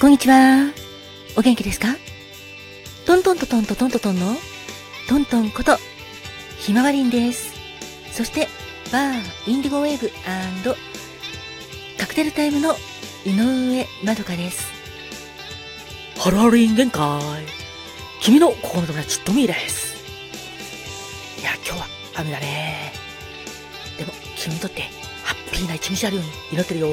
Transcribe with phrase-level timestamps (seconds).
[0.00, 0.72] こんにちは。
[1.36, 1.88] お元気ですか？
[3.04, 4.36] トントントントントントントンの
[5.08, 5.76] トントンこと
[6.56, 7.52] ひまわりんです。
[8.12, 8.46] そして、
[8.92, 10.08] バーインディゴウェーブ
[11.98, 12.76] カクテルタイムの
[13.26, 14.70] 井上まどかです。
[16.16, 17.20] ハロハロリン限界。
[18.22, 19.96] 君の心の友達、トミーです。
[21.40, 21.86] いや、今日は
[22.18, 22.92] 雨だね。
[23.98, 24.82] でも、君にとって、
[25.24, 26.88] ハッピーな一日あるように祈ってるよ。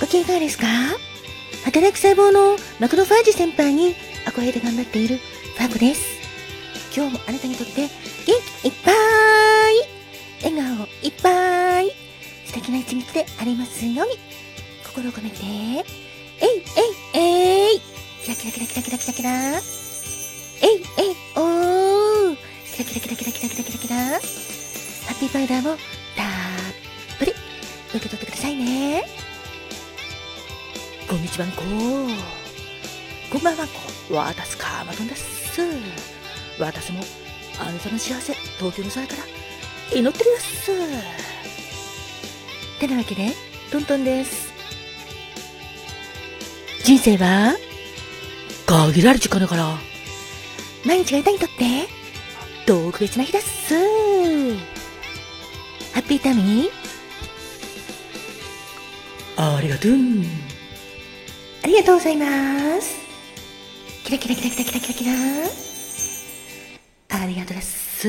[0.00, 0.66] ご機嫌いかがですか？
[1.64, 3.94] 働く細胞のマクロファージ先輩に
[4.26, 6.02] 憧れて頑張っているファーコです。
[6.94, 7.90] 今日もあなたにとって元
[8.26, 8.94] 気いっぱい
[10.42, 11.90] 笑顔いっぱい
[12.44, 14.18] 素敵な一日でありますように。
[14.84, 16.48] 心を込めてえい
[17.14, 17.80] えいえい
[18.22, 19.30] キラキラキラキラキラキラキラ。
[19.30, 19.60] えい
[20.98, 22.36] えいおー。
[22.76, 23.96] キラキラキラキラキラキラキラキラ。
[23.96, 24.20] ハ
[25.14, 25.78] ッピーパウダーもたっ
[27.18, 27.32] ぷり
[27.94, 29.04] 受け取ってくださいね。
[31.14, 31.62] こんにちはんこ。
[33.30, 34.14] こんばんはんこ。
[34.16, 35.60] わたすかまどんです。
[36.58, 37.04] 私も、
[37.56, 40.72] あなたの幸せ、東京の空から、祈ってるやす。
[42.80, 43.32] てなわけで、
[43.70, 44.52] トントンです。
[46.82, 47.54] 人生は、
[48.66, 49.78] 限られる時間だから、
[50.84, 51.86] 毎日があなたにとって、
[52.66, 53.72] 特別な日です？
[55.92, 56.70] ハッピータミー、
[59.36, 59.92] ありがとう。
[61.64, 62.26] ありがとうございま
[62.78, 62.94] す。
[64.04, 65.12] キラキラキラキラキラキラキラ。
[67.08, 68.06] ありがとうです。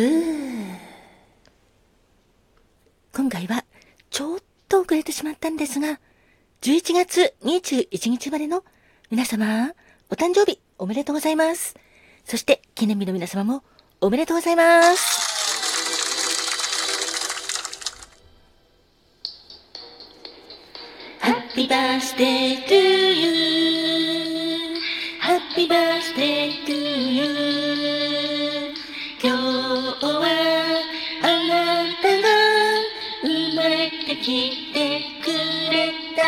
[3.15, 3.63] 今回は、
[4.09, 6.01] ちょっと遅れてしまったんですが、
[6.63, 8.65] 11月21日までの
[9.09, 9.71] 皆様、
[10.09, 11.77] お誕生日おめでとうございます。
[12.25, 13.63] そして、記念日の皆様も
[14.01, 15.24] おめでとうございます。
[21.55, 22.75] Happy birthday to
[23.15, 23.31] you.
[25.21, 27.31] Happy birthday to you.
[29.23, 30.27] 今日は
[31.23, 32.27] あなたが
[33.23, 34.27] 生まれてき
[34.73, 35.31] てく
[35.71, 36.23] れた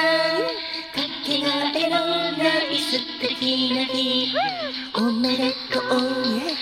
[0.95, 1.45] かけが
[1.75, 1.95] えの
[2.37, 4.31] ない素敵な日
[4.95, 6.56] おめでとう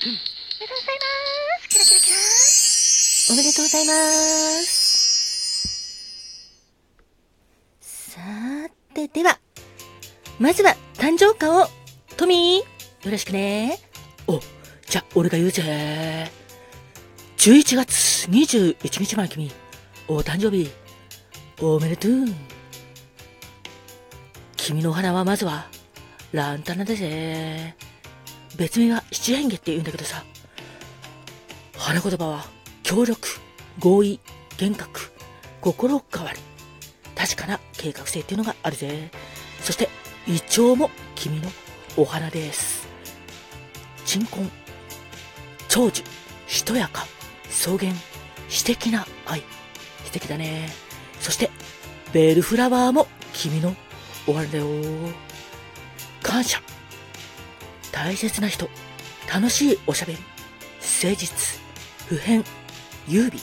[0.00, 1.64] おめでとう。
[3.32, 3.92] おめでとうございま
[4.62, 5.00] す。
[7.80, 9.40] さーて、では、
[10.38, 11.66] まずは誕生花を、
[12.16, 13.80] トミー、よろしくね。
[14.28, 14.40] お、
[14.88, 16.30] じゃ、俺が言うぜ。
[17.38, 19.50] 11月21日前君、
[20.06, 20.70] お誕生日、
[21.60, 22.12] おめでとう。
[24.56, 25.68] 君のお花はまずは、
[26.30, 27.74] ランタナだぜ。
[28.58, 30.24] 別名は七変化って言うんだけどさ。
[31.76, 32.44] 花言葉は、
[32.82, 33.28] 協力、
[33.78, 34.20] 合意、
[34.60, 35.12] 幻覚、
[35.60, 36.40] 心変わり、
[37.14, 39.10] 確かな計画性っていうのがあるぜ。
[39.62, 39.88] そして、
[40.26, 41.48] イチョウも君の
[41.96, 42.88] お花です。
[44.04, 44.50] 鎮魂、
[45.68, 46.02] 長寿、
[46.48, 47.06] しとやか、
[47.48, 47.92] 草原、
[48.48, 49.44] 詩的な愛。
[50.04, 50.68] 素敵だね。
[51.20, 51.50] そして、
[52.12, 53.76] ベルフラワーも君の
[54.26, 54.66] お花だよ。
[56.22, 56.60] 感謝。
[57.92, 58.68] 大切な人、
[59.32, 60.18] 楽しいおしゃべり、
[60.80, 61.60] 誠実、
[62.08, 62.44] 普遍、
[63.06, 63.40] 優美、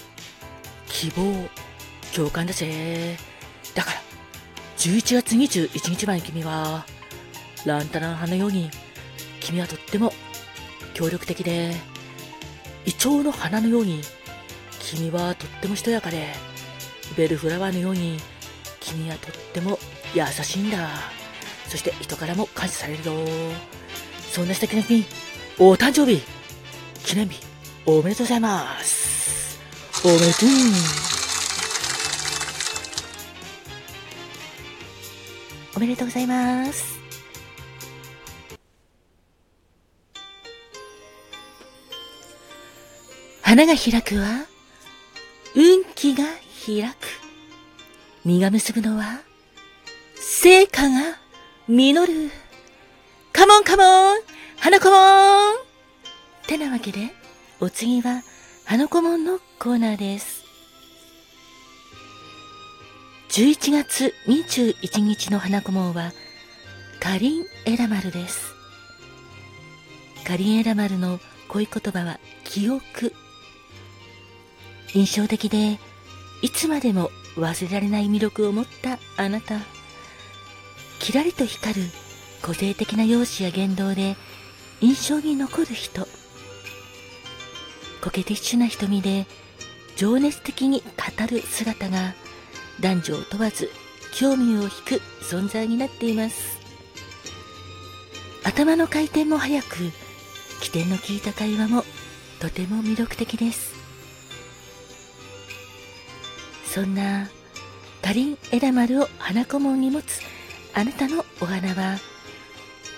[0.87, 1.49] 希望、
[2.15, 3.17] 共感だぜ。
[3.73, 4.01] だから、
[4.77, 6.85] 11月21日前に君は、
[7.65, 8.69] ランタナの花のように、
[9.39, 10.13] 君はとっても
[10.93, 11.75] 協力的で、
[12.85, 14.01] イチョウの花のように、
[14.79, 16.33] 君はとってもしとやかで、
[17.17, 18.19] ベルフラワーのように、
[18.79, 19.79] 君はとっても
[20.13, 20.87] 優しいんだ。
[21.67, 23.15] そして人からも感謝されるよ。
[24.35, 25.05] そんな素敵な君、
[25.59, 26.21] お誕生日、
[27.05, 27.39] 記念日、
[27.85, 29.61] おめでとうございます。
[30.03, 30.49] おめでとう。
[35.77, 36.99] おめでとうございます。
[43.41, 44.47] 花が開くは、
[45.55, 46.25] 運気が
[46.65, 46.95] 開く。
[48.25, 49.21] 実が結ぶのは、
[50.15, 51.19] 成果が
[51.69, 52.31] 実る。
[53.35, 53.83] カモンカモ
[54.15, 55.55] ン花子もん
[56.47, 57.13] てなわけで、
[57.59, 58.23] お次は、
[58.65, 60.43] 花子もんのコーナーです。
[63.29, 66.13] 11月21日の花子門は、
[66.99, 68.53] カリンエラマルです。
[70.25, 73.13] カリンエラマルの恋言葉は、記憶。
[74.93, 75.79] 印象的で、
[76.41, 79.59] いつまでも忘れられない魅力を持ったあなた。
[80.99, 81.89] キラリと光る
[82.41, 84.15] 個性的な容姿や言動で
[84.81, 86.07] 印象に残る人。
[88.01, 89.25] コケティッシュな瞳で
[89.95, 92.13] 情熱的に語る姿が
[92.79, 93.71] 男女を問わず
[94.13, 96.59] 興味を引く存在になっています。
[98.43, 99.77] 頭の回転も速く
[100.61, 101.83] 起点の効いた会話も
[102.39, 103.73] とても魅力的です。
[106.65, 107.29] そんな
[108.03, 110.19] かりん枝丸を花顧問に持つ
[110.73, 111.97] あなたのお花は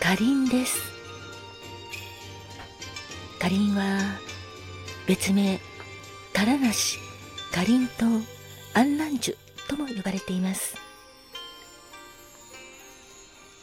[0.01, 0.96] かりんです。
[3.47, 4.19] かりんは
[5.07, 5.57] 別名
[6.33, 6.99] からなし
[7.53, 8.21] かりんとう
[8.73, 9.37] 安蘭樹
[9.69, 10.75] とも呼ばれています。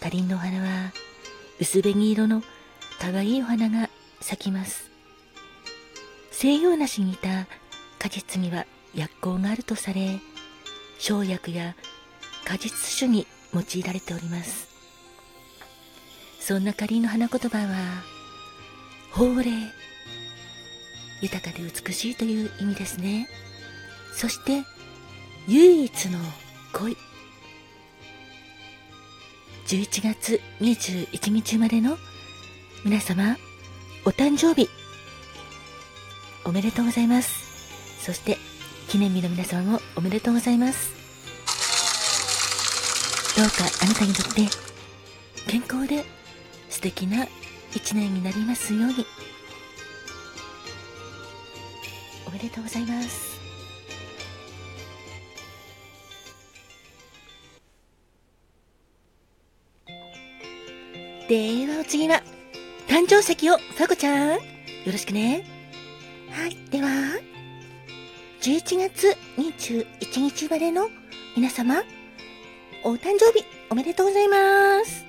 [0.00, 0.90] かりんのお花は
[1.60, 2.42] 薄紅色の
[2.98, 3.90] 可愛いお花が
[4.22, 4.90] 咲きます。
[6.30, 7.46] 西洋梨に似た
[7.98, 8.64] 果実には
[8.94, 10.18] 薬効があるとされ
[10.98, 11.76] 生薬や
[12.46, 14.66] 果実酒に用いられております。
[16.40, 18.13] そんなかりんの花言葉は
[19.14, 19.52] 法令
[21.20, 23.28] 豊かで美しいという意味ですね。
[24.12, 24.64] そして
[25.46, 26.18] 唯一の
[26.72, 26.96] 恋。
[29.68, 31.96] 11月21日までの
[32.84, 33.36] 皆様
[34.04, 34.68] お誕生日。
[36.44, 38.04] おめでとうございます。
[38.04, 38.36] そして
[38.88, 40.92] 記念日の皆様もおめでとうございます。
[43.36, 44.48] どうかあなたにとって
[45.46, 46.04] 健康で
[46.68, 47.28] 素敵な
[47.74, 49.06] 一年になりますように。
[52.26, 53.34] おめでとうございます。
[61.28, 62.22] ではお次は
[62.86, 64.32] 誕生石をさこちゃん。
[64.34, 64.38] よ
[64.86, 65.44] ろしくね。
[66.30, 66.88] はいでは。
[68.44, 70.90] 11月21日までの
[71.34, 71.82] 皆様
[72.84, 75.03] お誕生日おめでとうございます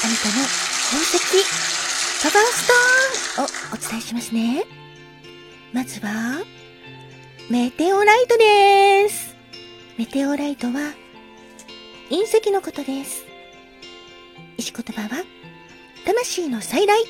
[0.00, 0.34] あなたの
[0.90, 1.18] 宝石
[2.22, 4.64] カバーストーンをお伝えしますね。
[5.72, 6.44] まずは
[7.50, 9.34] メテオライトです。
[9.98, 10.94] メテオライトは
[12.10, 13.24] 隕石のことです。
[14.56, 15.24] 石言葉は
[16.04, 17.04] 魂の再来。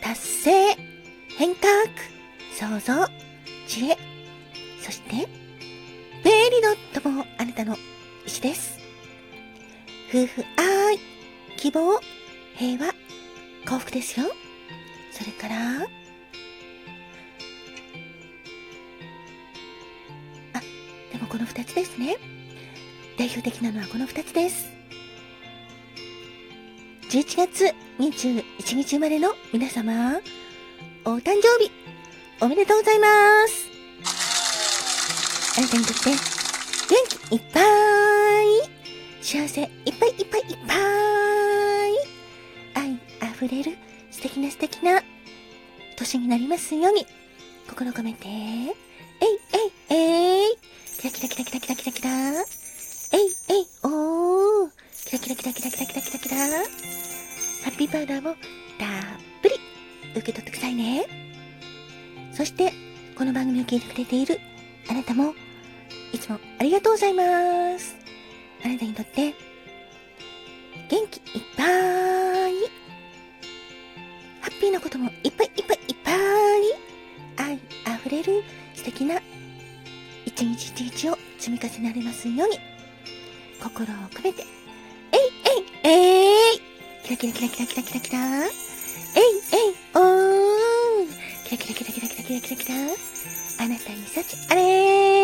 [0.00, 0.76] 達成
[1.36, 1.70] 変革
[2.58, 3.06] 創造
[3.68, 3.96] 知恵。
[4.82, 5.28] そして
[6.24, 7.76] ベーリドットもあなたの
[8.26, 8.78] 石です。
[10.08, 11.19] 夫婦愛。
[11.60, 12.00] 希望
[12.56, 12.94] 平和
[13.66, 14.32] 幸福ですよ。
[15.12, 15.82] それから
[20.54, 20.62] あ
[21.12, 22.16] でもこの2つですね。
[23.18, 24.70] 代表的なのはこの2つです。
[27.10, 30.18] 11月21日生まれの皆様、
[31.04, 31.70] お誕生日、
[32.40, 33.06] おめでとうございま
[33.48, 33.68] す。
[35.58, 36.18] あなたにとって、元
[37.28, 37.64] 気いっぱい、
[39.20, 39.68] 幸せいっ
[40.00, 41.09] ぱいいっぱいいっぱい、
[43.40, 43.76] 愛あふれる
[44.10, 45.02] 素敵な素敵な
[45.96, 47.06] 年になりますように、
[47.68, 48.68] 心込めて、えい
[49.90, 50.56] えいえい、
[50.98, 52.44] キラキラキラキラキラキラキラ、えい
[53.48, 54.70] えいおー、
[55.06, 56.36] キラキラキラキラキラキラキラキラ。
[56.36, 58.38] ハッピーパウダーもたっ
[59.42, 59.54] ぷり。
[60.12, 61.06] 受け取ってくださいね。
[62.32, 62.72] そして、
[63.16, 64.40] この番組を聞いてくれている
[64.88, 65.34] あなたも、
[66.12, 67.96] いつもありがとうございます。
[68.64, 69.34] あなたにとって、
[70.88, 71.79] 元気いっぱい、
[74.80, 76.16] こともいっぱいいっぱいいっぱい
[77.36, 78.42] 愛あふれる
[78.74, 79.20] 素敵な
[80.24, 82.58] 一日一日を積み重ねられますように
[83.62, 84.44] 心を込めて。
[85.12, 85.20] えい
[85.84, 86.60] えいえい。
[87.04, 88.50] キラキラキラキラキラキラキラえい
[89.52, 89.74] えい。
[89.94, 91.08] おー
[91.44, 92.74] キラキラキラキラキラキラキラ
[93.58, 94.60] あなたに幸あれ。
[95.16, 95.19] ー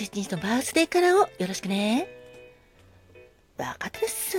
[0.00, 2.08] 31日のバースデーかーをよろしくね。
[3.58, 4.38] バカったです。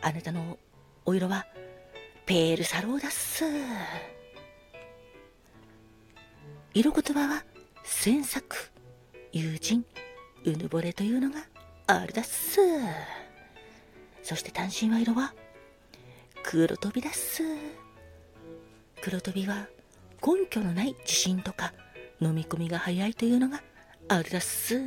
[0.00, 0.56] あなたの
[1.04, 1.44] お色は
[2.26, 3.44] ペールサローダス。
[6.74, 7.42] 色言葉は
[7.82, 8.70] 詮索、
[9.32, 9.84] 友人、
[10.44, 11.40] うぬぼれというのが
[11.88, 12.60] あるだっす。
[14.22, 15.34] そして単身は色は
[16.44, 17.42] 黒飛びだっす。
[19.02, 19.66] 黒飛びは
[20.24, 21.72] 根拠のない自信とか
[22.20, 23.62] 飲み込みが早いというのが
[24.08, 24.80] あるだっす。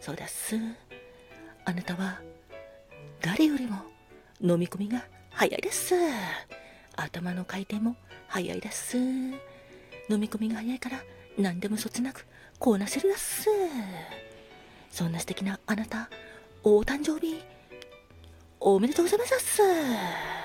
[0.00, 0.56] そうだっす。
[1.64, 2.20] あなたは
[3.20, 3.76] 誰よりも
[4.40, 5.94] 飲み込みが早いです。
[6.96, 7.96] 頭の回転も
[8.28, 8.98] 早いです。
[10.08, 11.02] 飲み込みが早いから
[11.38, 12.26] 何でもそつなく
[12.58, 13.48] こうなせるだっす
[14.90, 16.08] そんな素敵なあなた
[16.62, 17.42] お誕生日
[18.60, 20.41] おめでとうございます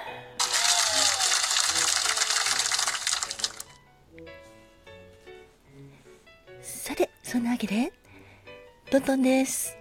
[7.37, 7.93] そんなわけで
[8.89, 9.77] トントンです。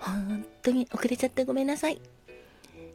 [0.00, 2.00] 本当に遅れちゃってごめんなさい。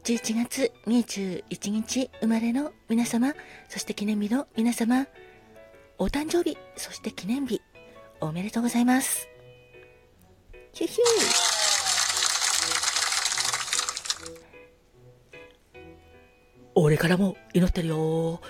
[0.04, 3.36] 11月21日生まれの皆様
[3.70, 5.06] そして記念日の皆様
[6.00, 7.62] お誕生日そして記念日
[8.20, 9.30] おめでとうございます。
[10.74, 10.98] ヒュヒュ
[16.74, 18.42] 俺からも祈ってるよ。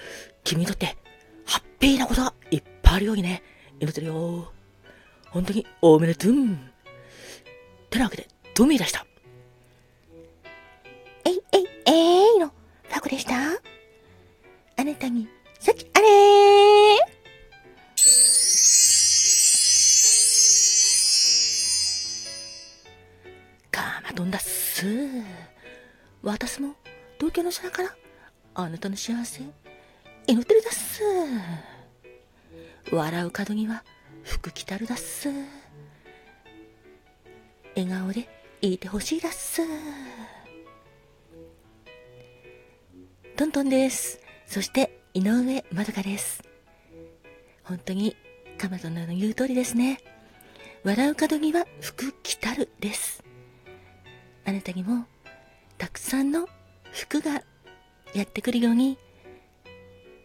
[0.46, 0.96] 君にとって
[1.44, 3.44] ハッピーなことがいっぱいあるようにね。
[3.80, 4.52] 祈ってるよ。
[5.30, 6.34] 本当におめでとう
[7.90, 9.06] てなわけでドミーでした。
[11.26, 12.48] えいえいえいの。
[12.48, 13.34] ファコでした。
[14.78, 15.28] あなたに
[15.60, 16.08] さっきあれ。
[16.08, 17.16] ー
[23.72, 24.86] かまどんだっす
[26.24, 26.76] 私も
[27.18, 27.96] 東京の空から
[28.56, 29.42] あなたの幸せ
[30.28, 31.02] 祈ってるだっす
[32.92, 33.84] 笑う門には
[34.24, 35.30] 福来たるだっす。
[37.76, 38.30] 笑顔で
[38.62, 39.62] いてほしいだっす。
[43.36, 44.20] トントンです。
[44.46, 46.42] そして井上まどかです。
[47.64, 48.16] 本当に
[48.58, 50.00] かまどの言う通りですね。
[50.84, 53.24] 笑う門には福来たるです。
[54.46, 55.06] あなたにも
[55.78, 56.48] たくさんの
[56.92, 57.42] 服が
[58.14, 58.98] やってくるように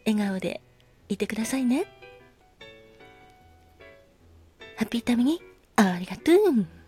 [0.07, 0.61] 笑顔で
[1.09, 2.00] いてくださいね。
[4.80, 5.42] ハッピータミに
[5.76, 6.79] ありがとう。